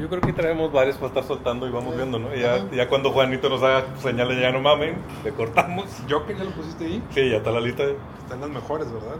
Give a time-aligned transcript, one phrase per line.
[0.00, 2.34] Yo creo que traemos varios para estar soltando y vamos viendo, ¿no?
[2.34, 5.86] Ya, ya cuando Juanito nos haga señales, ya no mamen, le cortamos.
[6.08, 7.02] Yo que ya lo pusiste ahí.
[7.14, 7.84] Sí, ya está la lista.
[8.22, 9.16] Están las mejores, ¿verdad?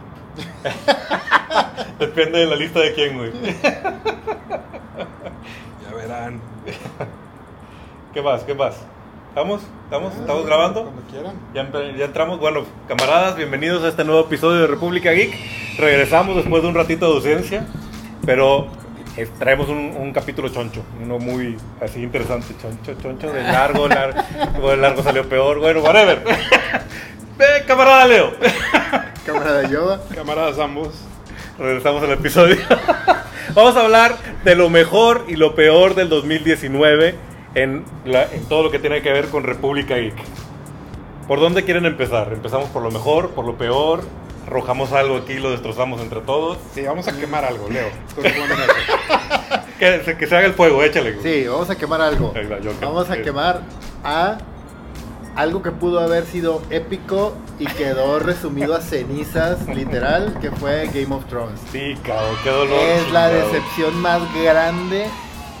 [1.99, 3.31] Depende de la lista de quién, güey.
[5.83, 6.41] Ya verán.
[8.13, 8.43] ¿Qué más?
[8.43, 8.75] ¿Qué más?
[9.29, 9.61] ¿Estamos?
[9.83, 10.15] ¿Estamos?
[10.15, 10.83] ¿Estamos grabando?
[10.83, 11.35] Cuando quieran.
[11.53, 12.39] Ya, ya entramos.
[12.39, 15.35] Bueno, camaradas, bienvenidos a este nuevo episodio de República Geek.
[15.77, 17.67] Regresamos después de un ratito de ausencia,
[18.25, 18.67] pero
[19.17, 24.21] eh, traemos un, un capítulo choncho, uno muy así interesante, choncho, choncho, de largo, largo,
[24.69, 26.21] de largo salió peor, bueno, whatever.
[27.37, 28.31] Ve, camarada Leo.
[29.25, 30.01] Cámara de Yoda.
[30.13, 30.89] Camaradas ambos.
[31.57, 32.57] Regresamos al episodio.
[33.53, 37.15] Vamos a hablar de lo mejor y lo peor del 2019
[37.55, 40.15] en, la- en todo lo que tiene que ver con República Geek.
[41.27, 42.31] ¿Por dónde quieren empezar?
[42.33, 44.03] ¿Empezamos por lo mejor, por lo peor?
[44.47, 46.57] ¿Arrojamos algo aquí y lo destrozamos entre todos?
[46.73, 47.87] Sí, vamos a quemar algo, Leo.
[49.79, 51.17] Que, se- que se haga el fuego, échale.
[51.21, 52.33] Sí, vamos a quemar algo.
[52.81, 53.59] Vamos a quemar
[54.05, 54.37] a
[55.35, 61.13] algo que pudo haber sido épico y quedó resumido a cenizas, literal, que fue Game
[61.13, 61.59] of Thrones.
[61.73, 62.79] Sí, cabrón, qué dolor.
[62.79, 65.07] Es la decepción más grande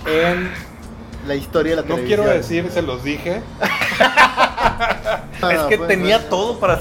[0.05, 0.49] en
[1.27, 2.21] la historia de la No televisión.
[2.23, 3.41] quiero decir, se los dije.
[5.41, 6.73] No, Es no, que pues, tenía pues, todo para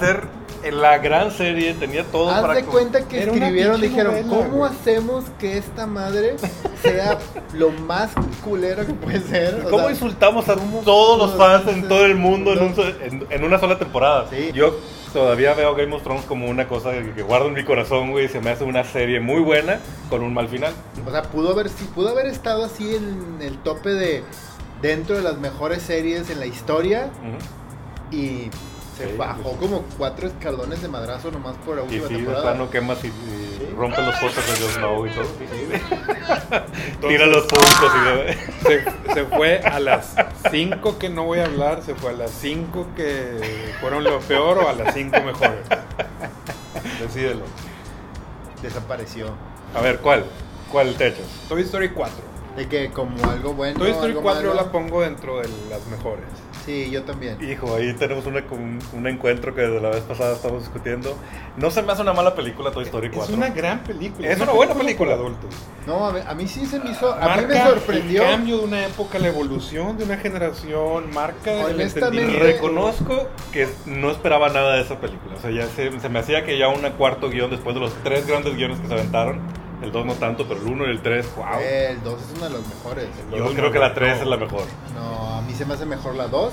[0.72, 2.54] la gran serie, tenía todo Haz para...
[2.54, 4.70] de cuenta que Era escribieron, dijeron, novela, ¿cómo güey".
[4.72, 6.36] hacemos que esta madre
[6.82, 7.18] sea
[7.52, 8.10] lo más
[8.44, 9.62] culera que puede ser?
[9.66, 12.66] O ¿Cómo sea, insultamos a ¿cómo- todos los fans en todo el mundo en, no.
[12.66, 14.26] un so- en- en una sola temporada?
[14.30, 14.50] Sí.
[14.54, 14.74] Yo
[15.12, 18.28] todavía veo Game of Thrones como una cosa que, que guardo en mi corazón, güey.
[18.28, 19.78] Se me hace una serie muy buena
[20.10, 20.72] con un mal final.
[21.06, 24.22] O sea, pudo haber, sí, pudo haber estado así en el tope de
[24.82, 27.08] dentro de las mejores series en la historia
[28.10, 28.50] y
[28.96, 32.24] se Sí, bajó como cuatro escalones de madrazo nomás por la Y última sí, de
[32.42, 33.68] plano quemas y, y Sí.
[33.76, 35.24] rompe los postes de Jon Snow y todo.
[37.08, 38.04] Tira los puntos y...
[38.08, 38.34] de-
[39.06, 40.14] Se, se fue a las
[40.50, 44.58] 5 que no voy a hablar, se fue a las 5 que fueron lo peor
[44.58, 45.60] o a las 5 mejores.
[47.00, 47.42] Decídelo.
[48.62, 49.28] Desapareció.
[49.74, 50.24] A ver, ¿cuál?
[50.72, 51.26] ¿Cuál te echas?
[51.48, 52.14] Toy Story 4.
[52.56, 53.78] De que como algo bueno.
[53.78, 54.62] Toy Story algo 4 yo malo.
[54.62, 56.24] la pongo dentro de las mejores.
[56.64, 57.36] Sí, yo también.
[57.42, 61.14] Hijo, ahí tenemos una, un, un encuentro que de la vez pasada estamos discutiendo.
[61.56, 63.32] No se me hace una mala película Toy Story 4.
[63.32, 64.28] Es una gran película.
[64.28, 65.10] Es una buena película.
[65.12, 65.54] para adultos.
[65.86, 67.12] No, a mí, a mí sí se me hizo.
[67.12, 68.22] A mí Marca me sorprendió.
[68.22, 72.44] el cambio de una época, la evolución de una generación, marca el Honestamente, entendimiento.
[72.44, 75.34] Reconozco que no esperaba nada de esa película.
[75.36, 77.92] O sea, ya se, se me hacía que ya un cuarto guion después de los
[78.02, 79.40] tres grandes guiones que se aventaron.
[79.84, 81.46] El 2 no tanto, pero el 1 y el 3, wow.
[81.60, 83.04] El 2 es uno de los mejores.
[83.30, 83.94] El Yo creo no, que la no.
[83.94, 84.62] 3 es la mejor.
[84.94, 86.52] No, a mí se me hace mejor la 2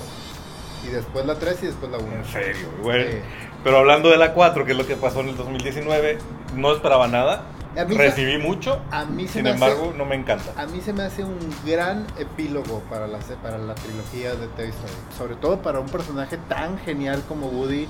[0.86, 2.14] y después la 3 y después la 1.
[2.14, 3.12] En serio, güey.
[3.12, 3.18] Sí.
[3.64, 6.18] Pero hablando de la 4, que es lo que pasó en el 2019,
[6.56, 7.44] no esperaba nada.
[7.78, 8.82] A mí se- Recibí mucho.
[8.92, 10.52] A mí se Sin me embargo, hace, no me encanta.
[10.62, 14.48] a mí se me hace un gran epílogo para la se- para la trilogía de
[14.48, 17.88] Toy Story, sobre todo para un personaje tan genial como Woody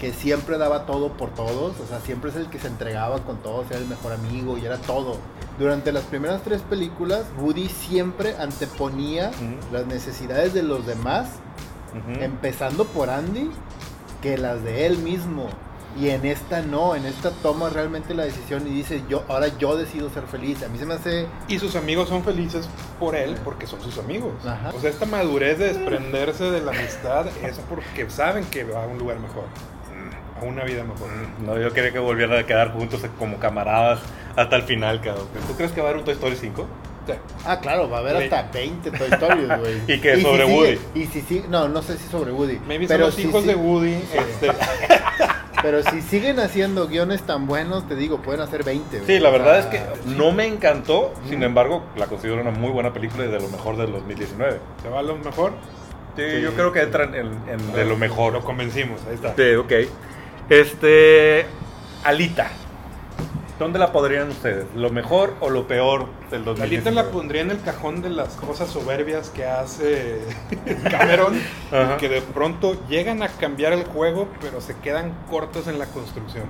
[0.00, 3.36] que siempre daba todo por todos, o sea, siempre es el que se entregaba con
[3.42, 5.18] todos, era el mejor amigo y era todo.
[5.58, 9.30] Durante las primeras tres películas, Woody siempre anteponía
[9.70, 11.28] las necesidades de los demás,
[12.18, 13.50] empezando por Andy,
[14.22, 15.48] que las de él mismo.
[15.98, 19.76] Y en esta no, en esta toma realmente la decisión y dice, yo ahora yo
[19.76, 20.62] decido ser feliz.
[20.62, 22.68] A mí se me hace Y sus amigos son felices
[23.00, 24.32] por él porque son sus amigos.
[24.46, 24.70] Ajá.
[24.74, 28.86] O sea, esta madurez de desprenderse de la amistad es porque saben que va a
[28.86, 29.44] un lugar mejor,
[30.46, 31.08] a una vida mejor.
[31.44, 34.00] No, yo quería que volvieran a quedar juntos como camaradas
[34.36, 35.26] hasta el final, cabrón.
[35.46, 36.66] ¿Tú crees que va a haber un Toy Story 5?
[37.06, 37.12] Sí.
[37.46, 38.24] Ah, claro, va a haber Sí.
[38.24, 39.74] hasta 20 Toy Stories, güey.
[39.96, 40.68] ¿Y qué, sobre si Woody?
[40.76, 42.58] sigue- y si sí, no, no sé si sobre Woody.
[42.66, 43.94] Maybe son pero los si hijos de Woody.
[44.14, 44.50] Este,
[45.62, 48.96] Pero si siguen haciendo guiones tan buenos, te digo, pueden hacer 20.
[49.00, 49.06] güey.
[49.06, 52.94] Sí, la verdad es que no me encantó, sin embargo, la considero una muy buena
[52.94, 54.58] película y de lo mejor del 2019.
[54.82, 55.52] ¿Se va a lo mejor?
[56.16, 56.40] Sí, Sí.
[56.42, 58.32] yo creo que entran en, en de lo mejor.
[58.32, 59.34] Lo convencimos, ahí está.
[59.36, 59.72] Sí, ok.
[60.50, 61.46] Este.
[62.04, 62.48] Alita.
[63.58, 64.64] ¿Dónde la podrían ustedes?
[64.74, 66.64] ¿Lo mejor o lo peor del 2019?
[66.64, 70.22] Alita la pondría en el cajón de las cosas soberbias que hace
[70.90, 71.38] Cameron,
[71.70, 71.98] Ajá.
[71.98, 76.44] que de pronto llegan a cambiar el juego, pero se quedan cortos en la construcción.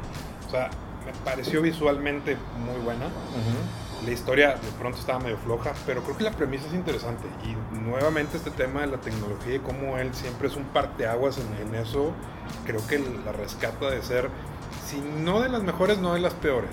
[0.47, 0.71] O sea,
[1.05, 3.07] me pareció visualmente muy buena.
[3.07, 3.90] Ujú.
[4.05, 7.25] La historia de pronto estaba medio floja, pero creo que la premisa es interesante.
[7.45, 11.69] Y nuevamente este tema de la tecnología y cómo él siempre es un parteaguas en,
[11.69, 12.13] en eso,
[12.65, 14.31] creo que la rescata de ser,
[14.87, 16.71] si no de las mejores, no de las peores.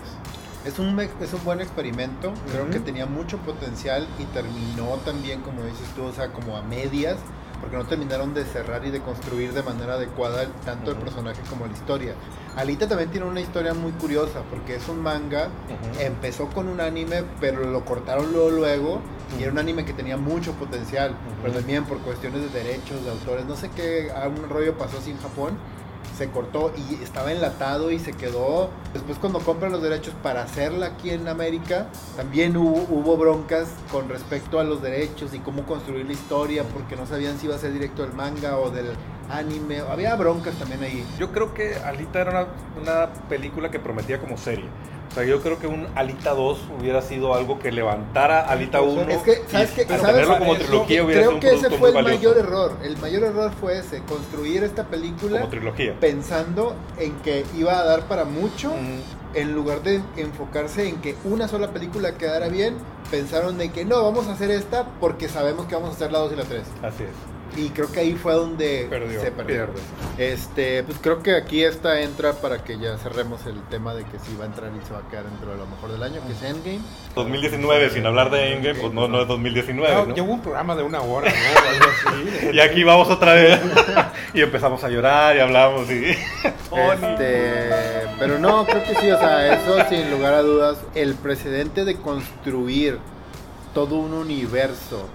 [0.65, 5.63] Es un, es un buen experimento, creo que tenía mucho potencial y terminó también, como
[5.63, 7.17] dices tú, o sea, como a medias,
[7.59, 11.65] porque no terminaron de cerrar y de construir de manera adecuada tanto el personaje como
[11.65, 12.13] la historia.
[12.55, 15.49] Alita también tiene una historia muy curiosa, porque es un manga,
[15.99, 19.01] empezó con un anime, pero lo cortaron luego, luego
[19.37, 23.11] Y era un anime que tenía mucho potencial, pero también por cuestiones de derechos, de
[23.11, 25.57] autores, no sé qué, un rollo pasó así en Japón,
[26.17, 28.69] se cortó y estaba enlatado y se quedó.
[28.93, 34.59] Después cuando compran los derechos para hacerla aquí en América, también hubo, broncas con respecto
[34.59, 37.73] a los derechos y cómo construir la historia, porque no sabían si iba a ser
[37.73, 38.87] directo del manga o del
[39.29, 39.79] anime.
[39.79, 41.05] Había broncas también ahí.
[41.19, 42.47] Yo creo que Alita era
[42.81, 44.65] una película que prometía como serie.
[45.11, 49.01] O sea, yo creo que un Alita 2 hubiera sido algo que levantara Alita 1.
[49.09, 49.85] Es que, ¿sabes qué?
[49.85, 52.15] tenerlo como trilogía hubiera sido Creo un que ese fue el valioso.
[52.17, 52.77] mayor error.
[52.83, 55.95] El mayor error fue ese, construir esta película Como trilogía.
[55.99, 58.69] pensando en que iba a dar para mucho.
[58.71, 62.75] Mm, en lugar de enfocarse en que una sola película quedara bien,
[63.11, 66.19] pensaron de que no, vamos a hacer esta porque sabemos que vamos a hacer la
[66.19, 66.61] 2 y la 3.
[66.81, 67.09] así es.
[67.57, 69.65] Y creo que ahí fue donde Perdió, se perdió.
[69.65, 69.81] pierde.
[70.17, 74.19] Este, pues creo que aquí esta entra para que ya cerremos el tema de que
[74.19, 76.21] si va a entrar y se va a quedar dentro de lo mejor del año,
[76.27, 76.79] que es Endgame.
[77.15, 80.23] 2019, sin hablar de Endgame, pues no, no es 2019, Ya, ¿no?
[80.23, 81.69] hubo un programa de una hora, ¿no?
[81.69, 82.47] Algo así.
[82.53, 83.59] Y aquí vamos otra vez.
[84.33, 86.15] y empezamos a llorar y hablamos y...
[86.77, 87.71] Este,
[88.19, 91.95] pero no, creo que sí, o sea, eso sin lugar a dudas, el precedente de
[91.95, 92.99] construir
[93.73, 95.07] todo un universo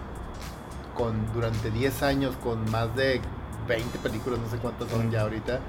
[0.95, 3.21] con durante 10 años con más de
[3.69, 5.61] 20 películas, no sé cuántas son ya ahorita.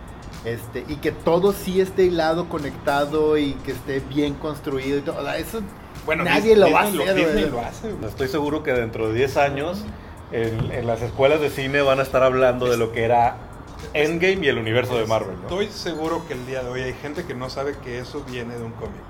[0.45, 5.19] Este, y que todo sí esté hilado, conectado y que esté bien construido y todo.
[5.19, 5.61] o sea, eso
[6.05, 8.09] Bueno, nadie lo va a Disney lo hace, güey.
[8.09, 9.85] Estoy seguro que dentro de 10 años
[10.31, 13.37] en, en las escuelas de cine van a estar hablando de lo que era
[13.93, 15.43] Endgame y el universo de Marvel, ¿no?
[15.43, 18.55] Estoy seguro que el día de hoy hay gente que no sabe que eso viene
[18.55, 19.01] de un cómic.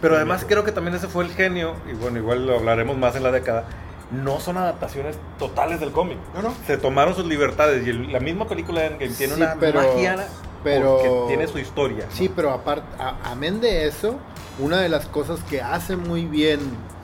[0.00, 3.14] Pero además creo que también ese fue el genio, y bueno, igual lo hablaremos más
[3.16, 3.64] en la década,
[4.12, 6.18] no son adaptaciones totales del cómic.
[6.34, 6.54] No, no.
[6.66, 9.80] Se tomaron sus libertades y el- la misma película de Endgame tiene Sí, una pero-
[9.82, 10.16] magia
[10.62, 12.06] pero- porque tiene su historia.
[12.08, 12.12] ¿no?
[12.14, 12.86] Sí, pero aparte,
[13.24, 14.16] amén de eso,
[14.58, 16.60] una de las cosas que hace muy bien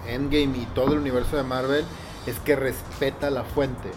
[0.06, 1.84] Endgame y todo el universo de Marvel
[2.26, 3.88] es que respeta la fuente.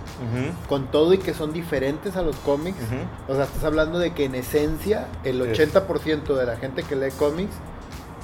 [0.70, 2.78] Con todo y que son diferentes a los cómics,
[3.28, 6.96] o sea, estás hablando de que en esencia el Es- 80% de la gente que
[6.96, 7.54] lee cómics,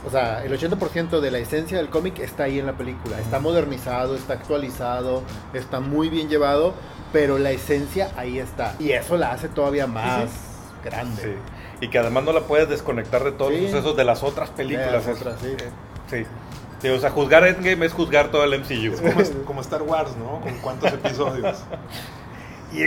[0.08, 3.20] o sea, el 80% de la esencia del cómic está ahí en la película.
[3.20, 5.22] Está modernizado, está actualizado,
[5.54, 6.74] está muy bien llevado,
[7.14, 8.76] pero la esencia ahí está.
[8.80, 10.30] Y eso la hace todavía más
[10.84, 11.22] grande.
[11.22, 11.30] Sí.
[11.86, 13.62] Y que además no la puedes desconectar de todos Sí.
[13.62, 15.06] los sucesos de las otras películas.
[15.06, 15.56] De las otras, sí.
[16.10, 16.26] sí.
[16.82, 18.94] Sí, o sea, juzgar Endgame es juzgar todo el MCU.
[18.94, 20.40] Es como, como Star Wars, ¿no?
[20.42, 21.58] Con cuántos episodios.
[22.72, 22.84] Y-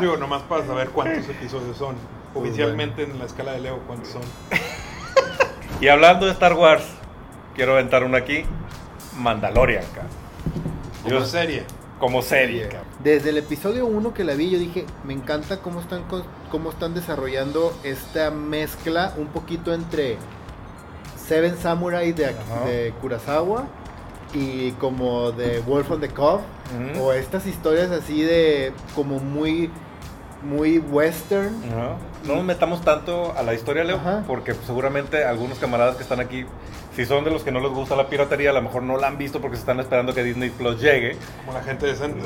[0.00, 1.96] Digo, nomás para saber cuántos episodios son.
[2.34, 4.22] Oficialmente en la escala de Leo, ¿cuántos son?
[5.80, 6.84] Y hablando de Star Wars,
[7.56, 8.44] quiero aventar una aquí.
[9.18, 10.10] Mandalorian, cabrón.
[11.02, 11.64] Como Yo- serie.
[11.98, 12.86] Como serie, cabrón.
[13.02, 16.04] Desde el episodio 1 que la vi, yo dije, me encanta cómo están,
[16.50, 20.18] cómo están desarrollando esta mezcla un poquito entre
[21.16, 22.64] Seven Samurai de, Ajá.
[22.66, 23.64] de Kurosawa
[24.34, 26.42] y como de Wolf on the Cove,
[27.00, 29.68] o estas historias así de como muy,
[30.42, 31.54] muy western.
[31.72, 31.96] Ajá.
[32.26, 34.22] No nos metamos tanto a la historia, Leo, Ajá.
[34.26, 36.44] porque pues, seguramente algunos camaradas que están aquí,
[36.94, 39.08] si son de los que no les gusta la piratería, a lo mejor no la
[39.08, 41.16] han visto porque se están esperando que Disney Plus llegue.
[41.44, 42.20] Como la gente decente.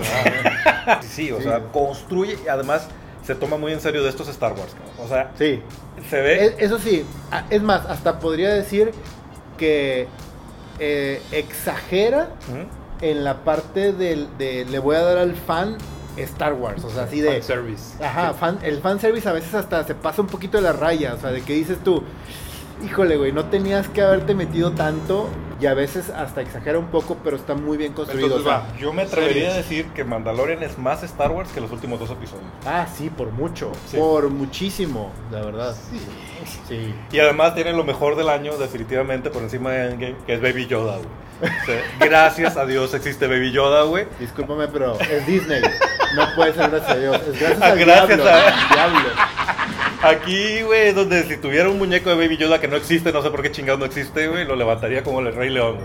[1.03, 1.45] Sí, sí, o Sí.
[1.45, 2.89] sea, construye y además
[3.25, 4.75] se toma muy en serio de estos Star Wars.
[4.75, 4.93] cabrón.
[5.05, 5.63] O sea, Sí,
[6.11, 6.45] se ve...
[6.47, 7.05] E- Eso sí,
[7.51, 8.93] es más, hasta podría decir
[9.59, 10.07] que
[10.79, 12.29] eh, exagera
[13.01, 15.77] en la parte del, de le voy a dar al fan
[16.17, 17.43] Star Wars, o sea, así de...
[17.43, 18.03] service.
[18.05, 21.21] Ajá, fan, el fanservice a veces hasta se pasa un poquito de la raya, o
[21.21, 22.03] sea, de que dices tú,
[22.85, 27.17] híjole, güey, no tenías que haberte metido tanto y a veces hasta exagera un poco,
[27.25, 28.27] pero está muy bien construido.
[28.27, 28.77] Entonces o sea, va.
[28.79, 32.11] Yo me atrevería a decir que Mandalorian es más Star Wars que los últimos dos
[32.11, 32.45] episodios.
[32.67, 33.97] Ah, sí, por mucho, Sí.
[33.97, 35.75] por muchísimo, la verdad.
[36.69, 36.95] Sí.
[37.11, 40.67] Y además tiene lo mejor del año, definitivamente, por encima de Endgame, que es Baby
[40.67, 41.09] Yoda, güey.
[41.41, 44.07] O sea, gracias a Dios existe Baby Yoda, güey.
[44.21, 45.63] Discúlpame, pero es Disney.
[46.15, 47.17] No puede ser gracias a Dios.
[47.29, 48.31] Es gracias Ah, al gracias diablo.
[48.31, 49.09] a- diablo.
[50.03, 53.31] Aquí, güey, donde si tuviera un muñeco de Baby Yoda que no existe, no sé
[53.31, 55.79] por qué chingado no existe, güey, lo levantaría como el Rey León,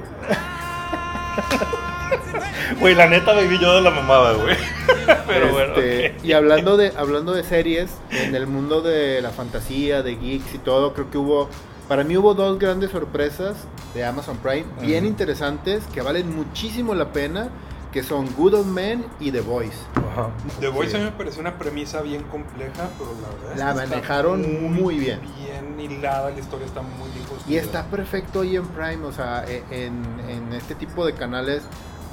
[2.79, 2.95] güey.
[2.95, 4.55] La neta Baby Yoda la mamaba, güey.
[5.27, 6.25] Pero bueno, Este, ok.
[6.25, 10.57] Y hablando de, hablando de series, en el mundo de la fantasía, de geeks y
[10.59, 11.49] todo, creo que hubo,
[11.87, 13.55] para mí hubo dos grandes sorpresas
[13.93, 17.49] de Amazon Prime, bien interesantes, que valen muchísimo la pena,
[17.91, 19.77] que son Good Old Men y The Voice.
[19.95, 20.29] Ajá.
[20.59, 20.95] The Voice Sí.
[20.97, 23.95] a mí me pareció una premisa bien compleja, pero la verdad es La que está
[23.95, 25.19] manejaron muy bien.
[25.37, 27.61] Bien hilada, la historia está muy bien Y construida.
[27.61, 31.63] está perfecto ahí en Prime, o sea, e- en, en este tipo de canales,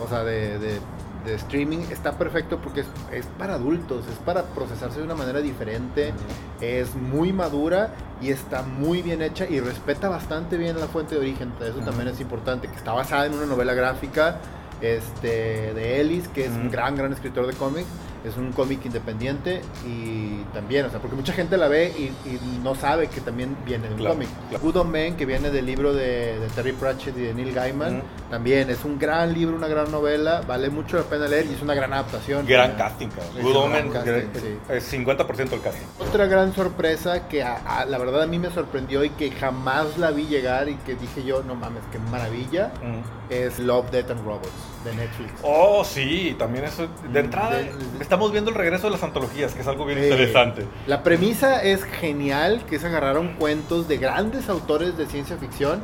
[0.04, 0.80] o sea, de, de
[1.24, 5.40] de streaming está perfecto porque es, es para adultos, es para procesarse de una manera
[5.40, 6.12] diferente,
[6.60, 7.92] es muy madura
[8.22, 11.52] y está muy bien hecha y respeta bastante bien la fuente de origen.
[11.60, 14.38] Eso también es importante, que está basada en una novela gráfica
[14.80, 17.88] este, de Ellis, que es un gran, gran escritor de cómics.
[18.24, 22.60] Es un cómic independiente y también, o sea, porque mucha gente la ve y, y
[22.64, 24.28] no sabe que también viene de un Claro, cómic.
[24.48, 24.64] claro.
[24.64, 28.02] Good on Men, que viene del libro de, de Terry Pratchett y de Neil Gaiman,
[28.30, 31.62] también es un gran libro, una gran novela, vale mucho la pena leer y es
[31.62, 32.44] una gran adaptación.
[32.44, 33.42] Gran casting, cabrón.
[33.42, 34.58] Good Omen es- casting, sí.
[34.68, 35.86] es 50% el casting.
[36.00, 39.96] Otra gran sorpresa que a- a- la verdad a mí me sorprendió y que jamás
[39.96, 43.32] la vi llegar y que dije yo, no mames, qué maravilla, Mm.
[43.32, 44.50] es Love, Death and Robots
[44.84, 45.32] de Netflix.
[45.42, 46.88] Oh, sí, también eso.
[47.12, 47.72] De Mm, entrada, de- de-
[48.08, 50.66] estamos viendo el regreso de las antologías, que es algo bien interesante.
[50.86, 55.80] La premisa es genial, que es agarraron cuentos de grandes autores de ciencia ficción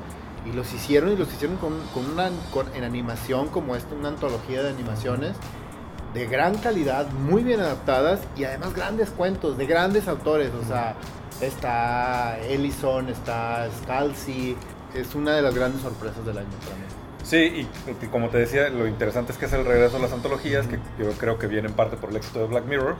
[0.46, 4.08] y los hicieron y los hicieron con, con una con- en animación como esta, una
[4.08, 5.32] antología de animaciones
[6.14, 10.94] de gran calidad, muy bien adaptadas y además grandes cuentos de grandes autores, o sea,
[11.42, 14.56] está Ellison, está Scalzi,
[14.94, 17.03] es una de las grandes sorpresas del año para mí.
[17.24, 17.68] Sí, y,
[18.04, 20.78] y como te decía, lo interesante es que es el regreso de las antologías, que
[20.98, 22.96] yo creo que viene en parte por el éxito de Black Mirror.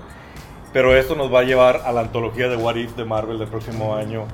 [0.72, 3.46] Pero esto nos va a llevar a la antología de What If de Marvel del
[3.46, 4.26] próximo año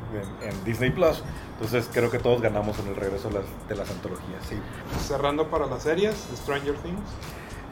[0.43, 1.23] en, en Disney Plus.
[1.55, 4.43] Entonces creo que todos ganamos en el regreso de las, de las antologías.
[4.49, 4.57] Sí.
[5.07, 7.01] Cerrando para las series, Stranger Things.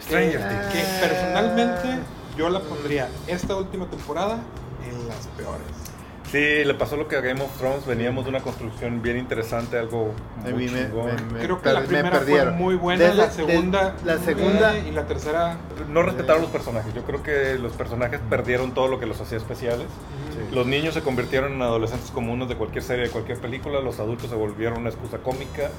[0.03, 0.73] Stranger que, Things.
[0.73, 1.89] que personalmente
[2.37, 4.39] yo la pondría esta última temporada
[4.87, 5.88] en las peores.
[6.31, 7.87] Sí, le pasó lo que a Game of Thrones.
[7.87, 11.07] Veníamos de una construcción bien interesante, algo muy me- chingón.
[11.29, 14.79] me- me- Creo que la primera fue muy buena, Desde- la de- segunda la segunda-
[14.79, 15.57] y la tercera
[15.89, 16.93] No respetaron los personajes.
[16.95, 19.87] Yo creo que los personajes perdieron todo lo que los hacía especiales.
[20.33, 20.55] Sí.
[20.55, 23.81] Los niños se convirtieron en adolescentes comunes de cualquier serie, de cualquier película.
[23.81, 25.71] Los adultos se volvieron una excusa cómica.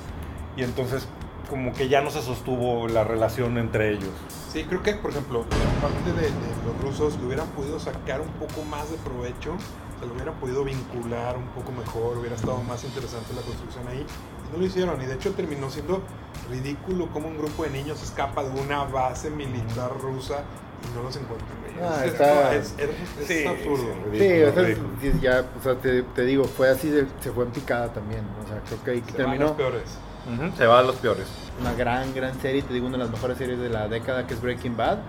[0.57, 1.07] Y entonces,
[1.49, 4.09] como que ya no se sostuvo la relación entre ellos.
[4.51, 6.31] Sí, creo que, por ejemplo, la parte de, de
[6.65, 9.53] los rusos le hubieran podido sacar un poco más de provecho,
[9.99, 14.05] se lo hubieran podido vincular un poco mejor, hubiera estado más interesante la construcción ahí.
[14.47, 16.01] Y no lo hicieron, y de hecho terminó siendo
[16.49, 20.41] ridículo como un grupo de niños escapa de una base militar rusa
[20.91, 21.49] y no los encuentran.
[21.81, 22.89] Ah, es, está- es- es-
[23.21, 23.93] es Sí, absurdo.
[24.11, 27.45] sí, Sí, o sea, ya, o sea, te, te digo, fue así, de- se fue
[27.45, 28.21] en picada también.
[28.43, 29.83] O sea, creo que ahí Se van terminó los peores.
[30.27, 31.27] Ujú, Se va a los peores.
[31.59, 34.33] una gran, gran serie, te digo, una de las mejores series de la década que
[34.33, 34.99] es Breaking Bad.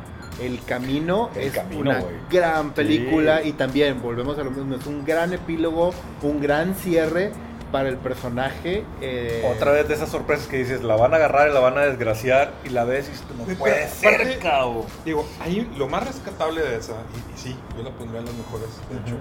[0.40, 3.48] El Camino El es Camino, una gran película Sí.
[3.50, 5.92] y también, volvemos a lo mismo, es un gran epílogo,
[6.22, 7.32] un gran cierre
[7.72, 8.82] para el personaje.
[9.00, 11.78] eh, Otra vez de esas sorpresas que dices, la van a agarrar y la van
[11.78, 12.52] a desgraciar.
[12.64, 14.84] Y la ves y dices, no Pero puede aparte- ser, cabrón.
[15.04, 18.34] Digo, ahí lo más rescatable de esa, y, y sí, yo la pondría en las
[18.34, 19.16] mejores, de hecho,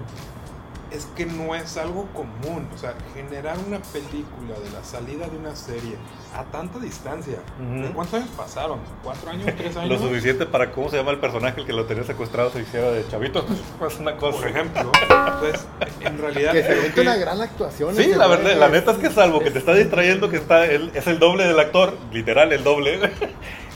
[0.90, 2.68] es que no es algo común.
[2.74, 5.96] O sea, generar una película de la salida de una serie
[6.36, 7.38] a tanta distancia.
[7.60, 7.82] Ujú.
[7.82, 8.78] ¿De cuántos años pasaron?
[9.02, 9.46] ¿Cuatro años?
[9.56, 10.00] ¿Tres Lo años?
[10.00, 13.06] suficiente para cómo se llama el personaje el que lo tenía secuestrado se hiciera de
[13.08, 13.44] chavito.
[13.78, 14.38] Pues una cosa.
[14.38, 14.92] Por ejemplo.
[15.02, 15.66] Entonces,
[16.00, 16.52] en realidad.
[16.52, 17.94] que se vende que- una gran actuación.
[17.96, 20.90] Sí, la verdad, la neta es que salvo que te está distrayendo que está él,
[20.94, 23.00] es el doble del actor, literal el doble.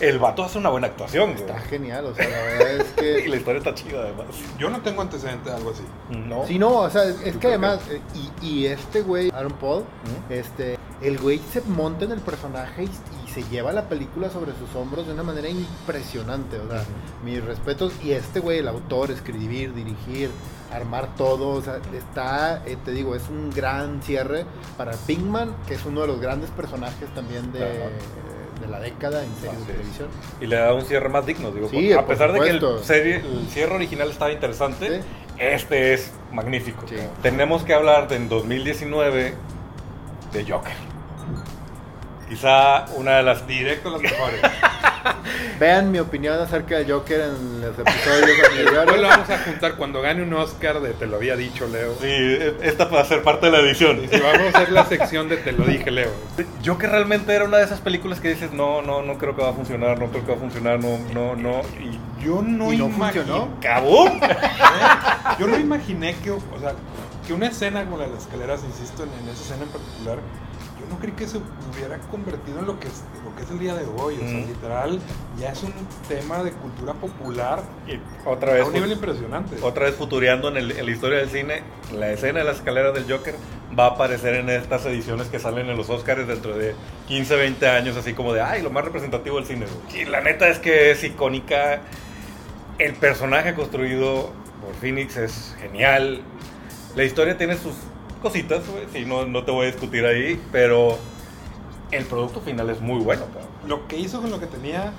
[0.00, 1.32] El vato hace una buena actuación.
[1.32, 1.40] güey.
[1.44, 3.28] Está genial, o sea, la verdad es Y que...
[3.28, 4.26] la historia está chida además.
[4.58, 5.82] Yo no tengo antecedente de algo así.
[6.10, 6.46] No.
[6.46, 8.00] Sí, no, o sea, es, que además, eh,
[8.42, 9.84] y, y este güey, Aaron Paul,
[10.30, 14.52] este, el güey se monta en el personaje y, y se lleva la película sobre
[14.52, 16.82] sus hombros de una manera impresionante, o sea,
[17.24, 20.30] mis respetos, y este güey, el autor, escribir, dirigir,
[20.72, 24.44] armar todo, o sea, está, eh, te digo, es un gran cierre
[24.76, 27.90] para Pinkman, que es uno de los grandes personajes también de, Claro.
[28.64, 29.76] De la década en series Así de es.
[29.78, 30.08] televisión.
[30.40, 31.68] Y le da un cierre más digno, digo.
[31.68, 35.06] Sí, a pesar de que el, serie, el cierre original estaba interesante, Sí.
[35.38, 36.84] este es magnífico.
[36.88, 36.96] Sí.
[37.22, 39.34] Tenemos que hablar de en 2019
[40.32, 40.72] de Joker.
[42.28, 44.40] Quizá una de las Directo las mejores.
[45.60, 49.02] Vean mi opinión acerca de Joker en los episodios Después lo anteriores.
[49.02, 51.94] vamos a juntar cuando gane un Oscar de Te lo había dicho, Leo.
[52.00, 54.02] Sí, esta va a ser parte de la edición.
[54.02, 56.10] Y si vamos a hacer la sección de Te lo dije, Leo.
[56.64, 59.50] Joker realmente era una de esas películas que dices, no, no, no creo que va
[59.50, 61.60] a funcionar, no creo que va a funcionar, no, no, no.
[61.78, 63.60] Y Yo no, ¿Y no imagino- funcionó?
[63.60, 64.18] ¡Cabum!
[65.38, 66.72] Yo no imaginé que, o sea,
[67.26, 70.18] que una escena como la de las escaleras, insisto en, en esa escena en particular,
[70.84, 73.58] yo no creí que se hubiera convertido en lo que es, lo que es el
[73.58, 74.14] día de hoy.
[74.16, 74.48] O sea, Mm.
[74.48, 75.00] literal,
[75.40, 75.72] ya es un
[76.08, 79.56] tema de cultura popular Y otra a vez, un nivel impresionante.
[79.62, 81.62] otra vez futureando en, el- en la historia del cine,
[81.92, 83.34] la escena de las escaleras del Joker
[83.78, 86.74] va a aparecer en estas ediciones que salen en los Oscars dentro de
[87.08, 89.66] 15, 20 años, así como de, ay, lo más representativo del cine.
[89.66, 90.02] güey".
[90.02, 91.80] Y la neta es que es icónica.
[92.78, 96.22] El personaje construido por Phoenix es genial.
[96.96, 97.74] La historia tiene sus
[98.24, 100.98] cositas, güey, sí, no, no te voy a discutir ahí, pero
[101.92, 103.48] el producto final es muy bueno, cabrón.
[103.68, 104.92] Lo que hizo con lo que tenía,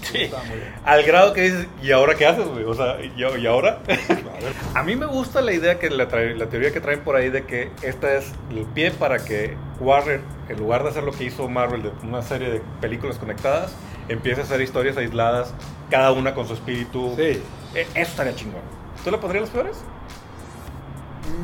[0.00, 0.30] Sí.
[0.46, 0.74] Muy bien.
[0.84, 2.62] Al grado que dices, ¿y ahora qué haces, güey?
[2.64, 3.80] O sea, ¿y, y ahora?
[4.74, 7.30] A mí me gusta la idea que la, trae- la teoría que traen por ahí
[7.30, 11.24] de que esta es el pie para que Warner, en lugar de hacer lo que
[11.24, 13.74] hizo Marvel de una serie de películas conectadas,
[14.08, 15.52] empiece a hacer historias aisladas,
[15.90, 17.14] cada una con su espíritu.
[17.16, 17.42] Sí.
[17.74, 18.62] Eh, Eso estaría chingón.
[19.04, 19.78] ¿Tú le pondrías las peores?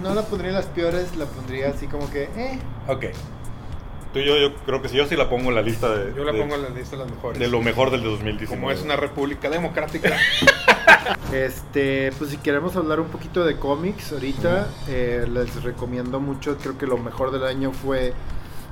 [0.02, 2.58] No la pondría en las peores, la pondría así como que, eh.
[2.88, 3.04] Ok.
[4.12, 6.14] Tú y yo, yo creo que sí, yo sí la pongo en la lista de,
[6.14, 7.38] Yo la de- pongo en la lista de las mejores.
[7.40, 8.46] de lo mejor del 2019.
[8.60, 10.16] Como es una república democrática.
[11.32, 16.78] Este, pues si queremos hablar un poquito de cómics ahorita, eh, les recomiendo mucho, creo
[16.78, 18.12] que lo mejor del año fue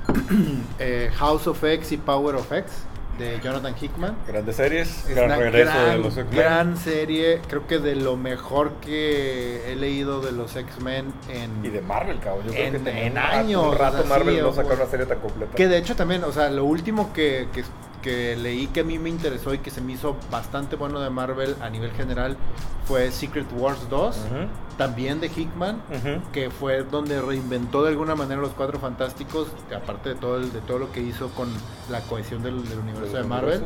[0.79, 2.71] eh, House of X y Power of X
[3.17, 4.15] de Jonathan Hickman.
[4.27, 6.35] Grandes series, Es gran una regreso gran, de los X-Men.
[6.39, 11.63] gran serie, creo que de lo mejor que he leído de los X-Men en...
[11.65, 12.45] Y de Marvel, cabrón.
[12.47, 14.75] Yo creo En- que tenía en un rato- años, Un rato así, Marvel no sacar
[14.77, 15.55] una serie tan completa.
[15.55, 17.63] Que de hecho también, o sea, lo último que, que,
[18.03, 21.09] que leí que a mí me interesó y que se me hizo bastante bueno de
[21.09, 22.37] Marvel a nivel general
[22.85, 24.35] fue Secret Wars 2, Ujú,
[24.77, 26.21] también de Hickman, ujú.
[26.33, 30.59] que fue donde reinventó de alguna manera los Cuatro Fantásticos, aparte de todo, el- de
[30.61, 31.47] todo lo que hizo con
[31.89, 33.63] la cohesión del, del universo de Marvel.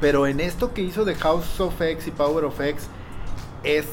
[0.00, 2.88] Pero en esto que hizo de House of X y Power of X
[3.62, 3.86] es,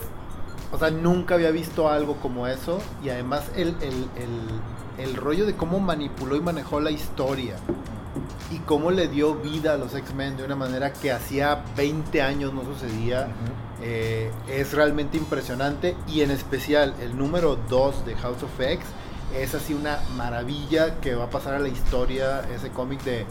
[0.71, 5.45] o sea, nunca había visto algo como eso y además el, el, el, el rollo
[5.45, 7.55] de cómo manipuló y manejó la historia
[8.65, 12.63] cómo le dio vida a los X-Men de una manera que hacía 20 años no
[12.63, 13.27] sucedía.
[13.83, 18.85] eh, es realmente impresionante y en especial el número 2 de House of X
[19.35, 23.25] es así una maravilla que va a pasar a la historia ese cómic de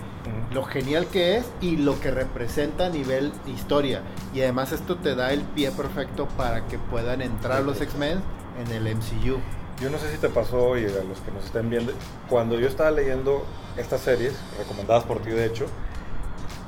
[0.52, 4.02] lo genial que es y lo que representa a nivel historia.
[4.34, 8.20] Y además esto te da el pie perfecto para que puedan entrar los X-Men
[8.58, 9.38] en el MCU.
[9.80, 11.92] Yo no sé si te pasó y a los que nos estén viendo,
[12.28, 13.44] cuando yo estaba leyendo
[13.76, 15.66] estas series, recomendadas por ti de hecho,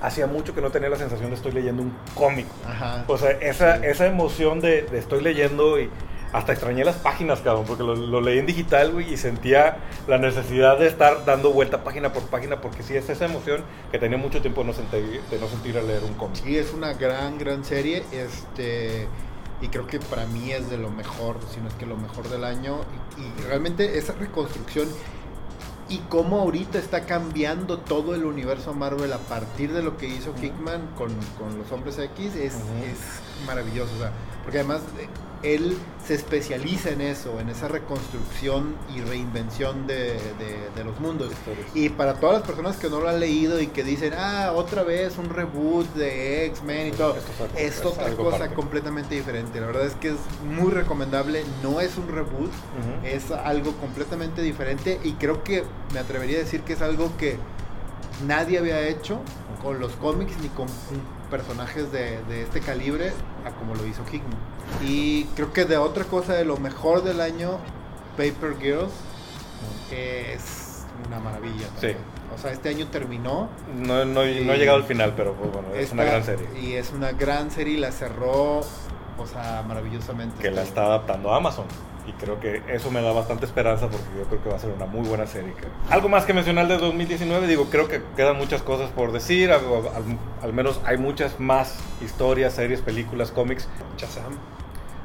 [0.00, 2.46] hacía mucho que no tenía la sensación de estoy leyendo un cómic.
[2.66, 3.04] Ajá.
[3.06, 5.90] O sea, esa, esa emoción de, de estoy leyendo y
[6.32, 9.76] hasta extrañé las páginas, cabrón, porque lo, lo leí en digital, güey, y sentía
[10.08, 13.98] la necesidad de estar dando vuelta página por página, porque sí es esa emoción que
[13.98, 16.42] tenía mucho tiempo de no sentir, de no sentir a leer un cómic.
[16.42, 18.02] Sí, es una gran, gran serie.
[18.12, 19.06] Este.
[19.62, 22.28] Y creo que para mí es de lo mejor, si no es que lo mejor
[22.28, 22.80] del año.
[23.16, 24.88] Y, y realmente esa reconstrucción
[25.88, 30.34] y cómo ahorita está cambiando todo el universo Marvel a partir de lo que hizo
[30.40, 32.98] Hickman con, con los hombres X es, es
[33.46, 33.94] maravilloso.
[33.94, 35.08] O sea, porque además eh,
[35.54, 35.76] él
[36.06, 41.30] se especializa en eso, en esa reconstrucción y reinvención de, de- de los mundos.
[41.74, 44.82] Y para todas las personas que no lo han leído y que dicen, ah, otra
[44.84, 49.14] vez un reboot de X-Men y todo, Esto es algo- es es otra cosa completamente
[49.16, 49.60] diferente.
[49.60, 50.16] La verdad es que es
[50.48, 52.50] muy recomendable, no es un reboot,
[53.04, 57.36] es algo completamente diferente y creo que me atrevería a decir que es algo que
[58.26, 59.18] nadie había hecho
[59.60, 60.66] con los cómics ni con
[61.32, 63.12] personajes de, de este calibre
[63.46, 64.38] a como lo hizo Hickman.
[64.84, 67.58] Y creo que de otra cosa de lo mejor del año,
[68.18, 68.92] Paper Girls
[69.90, 71.66] es una maravilla.
[71.68, 71.96] también.
[72.34, 73.48] O sea, este año terminó.
[73.74, 76.46] No, no, no he llegado al final, pero pues, bueno, es una gran serie.
[76.60, 80.40] Y es una gran serie y la cerró, o sea, maravillosamente.
[80.40, 81.66] que la está adaptando a Amazon.
[82.06, 84.70] Y creo que eso me da bastante esperanza porque yo creo que va a ser
[84.70, 85.52] una muy buena serie.
[85.52, 85.70] creo.
[85.88, 89.60] Algo más que mencionar de 2019, digo, creo que quedan muchas cosas por decir, al,
[89.64, 93.68] al- al menos hay muchas más historias, series, películas, cómics.
[93.96, 94.32] Chazam.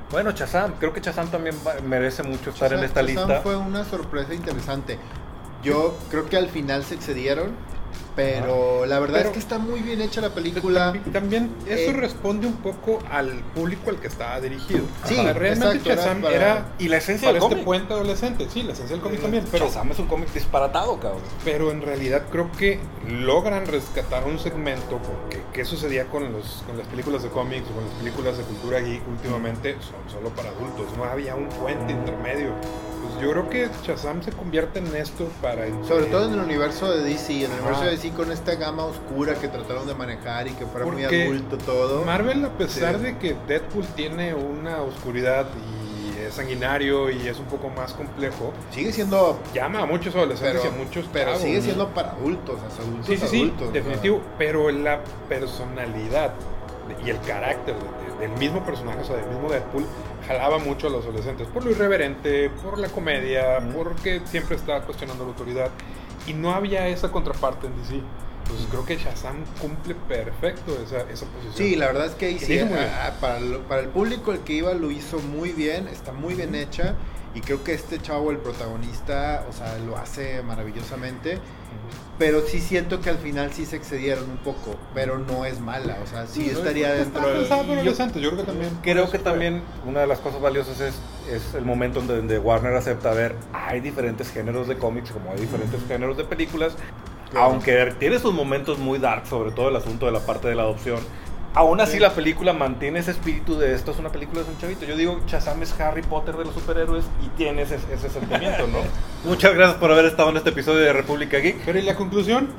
[0.10, 3.42] Bueno, Chazam, creo que Chazam también va- merece mucho estar en esta Shazam lista.
[3.42, 4.98] fue una sorpresa interesante.
[5.64, 7.52] Yo creo que al final se excedieron,
[8.16, 10.94] pero la verdad Pero- es que está muy bien hecha la película.
[11.14, 14.82] También, eso Eh, responde un poco al público al que estaba dirigido.
[15.06, 17.66] Sí, O sea, realmente exacto, era Shazam para- era, Y la esencia del este cómic.
[17.66, 18.48] puente adolescente.
[18.52, 19.46] Sí, la esencia del cómic también.
[19.52, 21.22] Pero, Shazam es un cómic disparatado, cabrón.
[21.46, 26.78] pero en realidad creo que logran rescatar un segmento porque qué sucedía con, los, con
[26.78, 30.50] las películas de cómics o con las películas de cultura geek últimamente son solo para
[30.50, 30.86] adultos.
[30.98, 32.50] No había un puente intermedio.
[33.22, 35.66] Yo creo que Shazam se convierte en esto para...
[35.88, 38.86] Sobre todo en el universo de DC, en el universo de DC con esta gama
[38.86, 42.04] oscura que trataron de manejar y que fuera muy adulto todo.
[42.06, 43.04] Marvel, a pesar Sí.
[43.04, 48.52] de que Deadpool tiene una oscuridad y es sanguinario y es un poco más complejo,
[48.72, 51.64] Sigue siendo, llama a muchos adolescentes pero, y a muchos pero sigue ¿no?
[51.64, 53.74] siendo para adultos, o sea, adultos Sí, sí, sí, adultos.
[53.74, 54.22] definitivo.
[54.38, 55.00] Pero la
[55.30, 56.34] personalidad
[57.06, 59.86] y el carácter de- de- del mismo personaje, o sea, del mismo Deadpool,
[60.28, 63.84] jalaba mucho a los adolescentes por lo irreverente, por la comedia, Ujú.
[63.84, 65.70] porque siempre estaba cuestionando la autoridad.
[66.26, 68.02] Y no había esa contraparte en DC.
[68.44, 71.54] Entonces creo que Shazam cumple perfecto esa, esa posición.
[71.54, 72.90] Sí, la verdad es que sí, muy bien.
[73.02, 76.34] ah, para, lo- para el público el que iba lo hizo muy bien, está muy
[76.34, 76.96] bien hecha
[77.36, 81.40] y creo que este chavo, el protagonista, o sea, lo hace maravillosamente
[82.20, 85.98] Pero sí siento que al final sí se excedieron un poco, pero no es mala,
[86.04, 87.48] o sea, sí, Sí, estaría dentro del...
[87.84, 88.70] yo- yo creo que también.
[88.82, 90.96] Creo que también una de las cosas valiosas es,
[91.32, 95.38] es el momento en donde Warner acepta ver, hay diferentes géneros de cómics, como hay
[95.40, 96.74] diferentes géneros de películas,
[97.30, 97.48] Claro.
[97.48, 100.64] aunque tiene sus momentos muy dark, sobre todo el asunto de la parte de la
[100.64, 101.00] adopción.
[101.58, 102.00] Aún así Sí.
[102.00, 104.86] la película mantiene ese espíritu de esto es una película de un chavito.
[104.86, 108.78] Yo digo, Shazam es Harry Potter de los superhéroes y tiene ese, ese sentimiento, ¿no?
[109.28, 111.58] Muchas gracias por haber estado en este episodio de República Geek.
[111.66, 112.50] Pero ¿y la conclusión?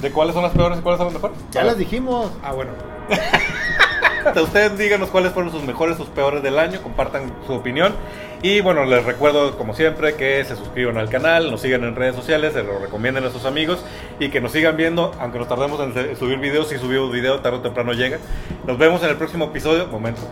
[0.00, 1.36] ¿De cuáles son las peores y cuáles son las mejores?
[1.50, 2.32] Ya las dijimos.
[2.42, 2.72] Ah, bueno.
[4.42, 7.94] Ustedes díganos cuáles fueron sus mejores, sus peores del año, compartan su opinión.
[8.42, 12.14] Y bueno, les recuerdo como siempre que se suscriban al canal, nos sigan en redes
[12.14, 13.84] sociales, se lo recomienden a sus amigos
[14.18, 17.58] y que nos sigan viendo, aunque nos tardemos en subir videos, si subimos video tarde
[17.58, 18.18] o temprano llega.
[18.66, 19.86] Nos vemos en el próximo episodio.
[19.86, 20.22] Momento.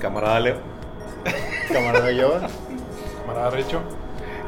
[0.00, 0.56] Camarada Leo.
[1.72, 2.40] Camarada yo.
[3.20, 3.80] Camarada Recho.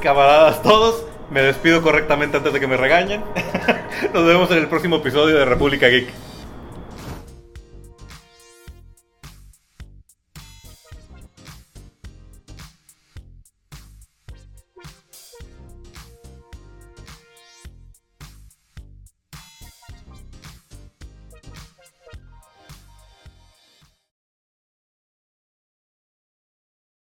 [0.02, 3.22] Camaradas todos, me despido correctamente antes de que me regañen.
[4.12, 6.31] Nos vemos en el próximo episodio de República Geek.